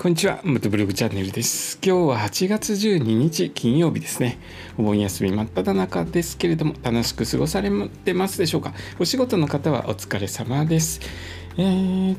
[0.00, 0.38] こんにちは。
[0.44, 1.76] 元ブログチャンネルです。
[1.84, 4.38] 今日は8月12日金曜日ですね。
[4.78, 8.74] お盆休み真っ只中ですけれども、楽しく過ごされてますでしょうか？
[9.00, 11.00] お仕事の方はお疲れ様です。
[11.56, 12.16] えー、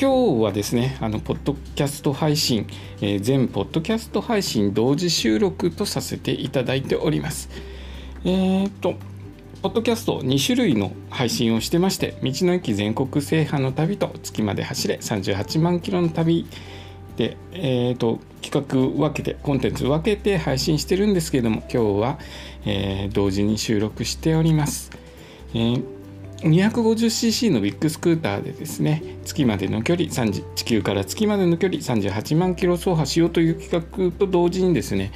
[0.00, 2.68] 今日はですね、あの、ポッドキャスト配信、
[3.00, 7.48] えー、全ポッドキャスト配信同時収録とさせていただいております。
[8.24, 8.94] えー、っと、
[9.62, 16.46] ポッドキャスト2種類の配信をしてまして、道の駅全国制覇の旅と月まで走れ38万キロの旅、
[17.16, 22.18] で、えーと、企画分けてコンテンツ分けて配信してるんですけれども今日は、
[22.64, 24.90] えー、同時に収録しております、
[25.54, 25.84] えー、
[26.38, 35.12] 250cc のビッグスクーターでですね月までの距離地球から月までの距離38万キロ走破しようという企画と同時にですね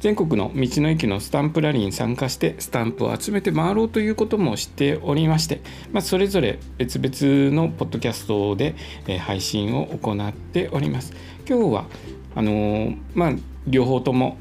[0.00, 5.60] 全国の道の駅のスタンプラリーに参加してスタンプを集めて回ろうということもしておりまして、
[5.92, 8.74] まあ、それぞれ別々のポッドキャストで
[9.18, 11.12] 配信を行っております。
[11.48, 11.86] 今日は
[12.34, 13.32] あのー、まあ、
[13.66, 14.36] 両方とも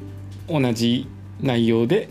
[0.49, 1.07] 同じ
[1.41, 2.09] 内容で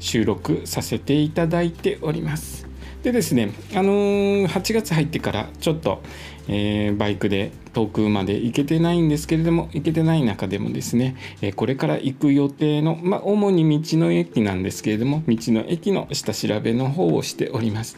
[0.00, 2.67] 収録させていただいております。
[3.02, 6.02] でですね、あのー、8月入ってからちょっと、
[6.48, 17.96] えー、バイクで遠くまで行けてないんですけれども行けてない中でもですね、えー、これから行く予定の、まあ、主に道の駅なんですけれども道の駅の下調べの方をしております。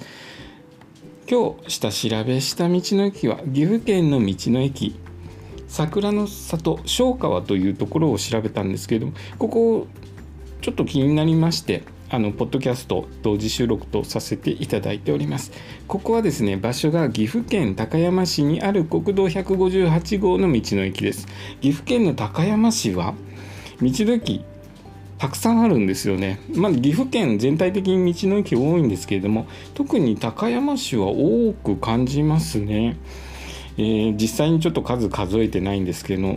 [1.31, 4.97] 今日下調べした道の駅は岐阜県の道の駅。
[5.71, 9.87] 桜の里昭川というところを調べたんですけれどもここ
[10.61, 15.53] ちょっと気になりましてあのポッドキャスト同時収録とさせていただいております
[15.87, 21.29] ここはですね場所が岐阜県高山市にある国道158号の道の駅です
[21.61, 23.15] 岐阜県の高山市は
[23.81, 24.45] 道の駅
[25.19, 26.41] たくさんあるんですよね。
[26.55, 32.97] まあ、岐阜県全体的に道の駅多いんですけれども特に高山市は多く感じますね。
[33.77, 36.37] えー、実際にちょっと数数えてないんですけど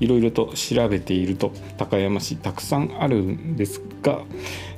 [0.00, 4.22] いろいろと調べていると高山市たくさんあるんですが、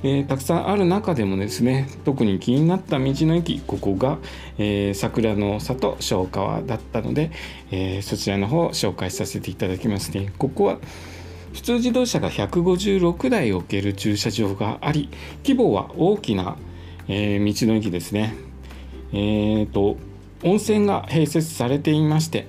[0.02, 4.18] えー、たくさんある中でもですね特に気になった道の駅ここが、
[4.58, 7.30] えー、桜の里昭川だったので、
[7.70, 10.32] えー、そちらの方を紹介させていただきますね。
[10.38, 10.78] ここは
[11.52, 15.10] 普通自動車が156台置ける駐車場があり
[15.44, 16.56] 規模は大きな、
[17.08, 18.34] え道の駅ですね。
[19.12, 19.98] えっ、と
[20.44, 22.46] 温泉が併設されていまして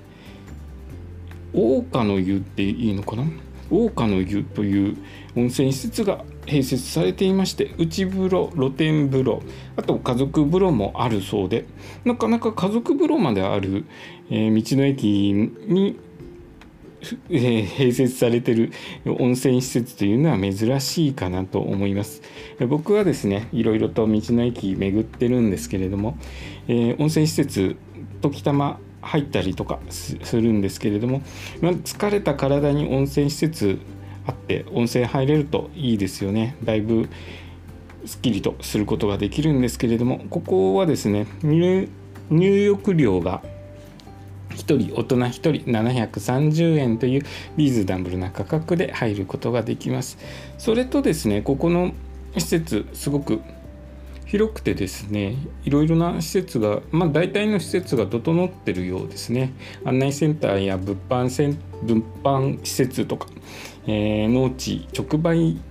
[1.53, 3.23] 大花の湯っていいのかな？
[3.69, 4.97] 大花の湯という
[5.35, 9.41] 温泉施設が併設されていまして内風呂露天風呂
[9.77, 11.65] あと家族風呂もあるそうで
[12.03, 13.85] なかなか家族風呂まである、
[14.29, 15.97] えー、道の駅に、
[17.29, 18.71] えー、併設されてる
[19.05, 22.21] 温泉施設というのは珍しいかなと思います。
[22.67, 26.17] 僕はですねいろいろと道の駅巡ってるんですけれども、
[26.67, 27.77] えー、温泉施設
[28.21, 31.21] 時たま入ったりとかするんですけれども、
[31.61, 33.79] 疲れた体に温泉施設
[34.25, 36.55] あって温泉入れるといいですよね。
[36.63, 37.09] だいぶ
[38.05, 41.87] すっきりとすることができるんですけれどもここはですね入
[42.29, 43.41] 浴料が
[44.51, 47.23] 1人大人1人730円という
[47.57, 50.17] リーズナブルな価格で入ることができます。
[50.57, 51.93] それとですねここの
[52.37, 53.41] 施設すごく
[54.33, 59.53] 広くてですねいろいろな施設がまあ大体の施設が整ってるようですね。
[59.85, 63.27] 案内センターや物販セン物販施設とか、
[63.85, 65.61] えー、農地直売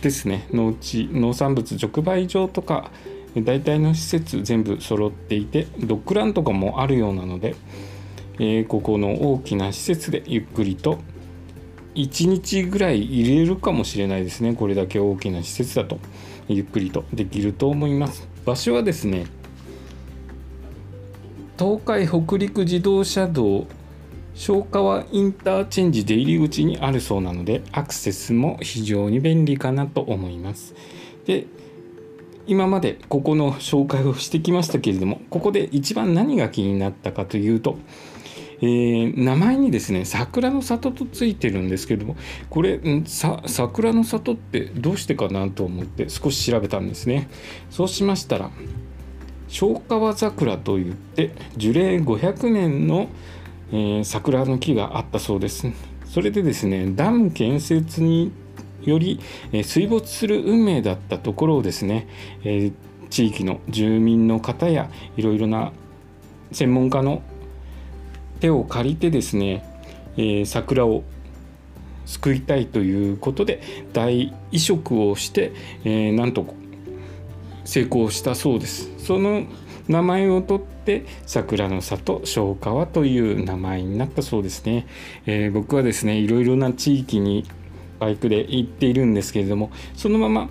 [0.00, 0.48] ですね。
[0.50, 2.90] 農地農産物直売所とか
[3.36, 7.54] 大体の施設全部揃っていてドッグランとかもあるようなので、
[8.38, 11.00] えー、ここの大きな施設でゆっくりと
[11.96, 14.54] 1日ぐらい入れるかもしれないですね。
[14.54, 15.98] これだけ大きな施設だと。
[16.48, 17.04] ゆっくりと。
[17.12, 18.28] できると思います。
[18.44, 19.26] 場所はですね
[21.58, 23.66] 東海北陸自動車道
[24.34, 30.74] 昭川インターチェンジ出入り口にあるそうなのでアクセスも非常に便利かなと思います。
[31.24, 31.46] で
[32.46, 37.78] 今までここの紹介をしてきましたけれどもここで一番何が気になったかというと
[38.60, 42.16] えー、名前にですね桜の里とついてるんですけども
[42.48, 47.28] これ桜の里ってどうしてかなと思って少し調べたんですね。
[47.70, 48.50] そうしましたら
[49.48, 53.08] 昭川桜といって樹齢500年の、
[53.70, 55.66] えー、桜の木があったそうです。
[56.04, 58.32] それでですねダム建設に
[58.82, 59.20] より、
[59.52, 62.08] えー、水没する運命だったところをですね、
[62.42, 62.72] えー、
[63.10, 65.72] 地域の住民の方やいろいろな
[66.52, 67.22] 専門家の
[68.40, 69.64] 手を借りてですね、
[70.16, 71.04] えー、桜を
[72.04, 73.60] 救いたいということで
[73.92, 75.52] 大移植をして、
[75.84, 76.46] えー、なんと
[77.64, 78.90] 成功したそうです。
[78.98, 79.44] その
[79.88, 84.86] 名前を取って桜の里小川という名前になったそうですね、
[85.26, 87.44] えー、僕はですねいろいろな地域に
[88.00, 90.48] バイクで行っているんですけれどもそのまま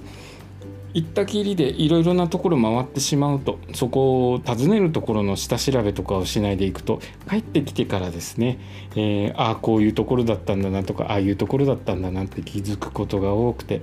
[0.96, 8.60] 行ったきりでいろいろなところ回ってしまうとそこを訪ねるところの下調べとかをしないでいくと帰ってきてからですね、
[8.96, 13.82] えー、ああこういうところだったんだなとかああいうところだったんだなって気づくことが多くて、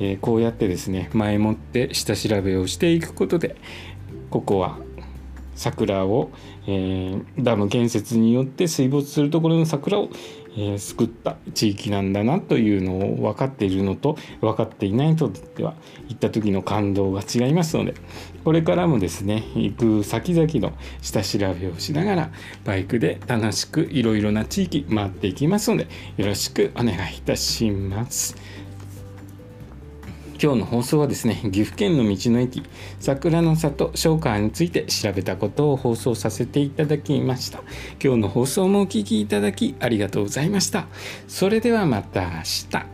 [0.00, 3.54] えー、こうやってですね前もって下調べをしていくことで
[4.30, 4.78] ここは
[5.54, 6.30] 桜を、
[6.66, 10.08] えー、ダム建設によって水没するところの桜を、
[10.56, 15.74] えー、救った地域なんだなというのを分かっているのと分かっていない人では
[16.08, 17.94] 行った時の感動が違いますので
[18.44, 22.30] これからもですね行く先々の下調べをしながら
[22.64, 28.36] バイクで楽しくいろいろな地域回っていきますのでよろしくお願いいたします。
[30.40, 32.62] 今日の放送はですね岐阜県の道の駅
[33.00, 37.60] 桜の里商館について調べたことを放送させていただきました。
[38.02, 40.86] 今日の放送もお聴きいただきありがとうございました。
[41.28, 42.28] それではまた明
[42.70, 42.93] 日。